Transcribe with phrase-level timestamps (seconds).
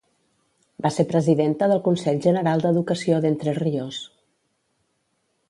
[0.85, 4.01] Va ser presidenta del Consell General d'Educació d'Entre Ríos.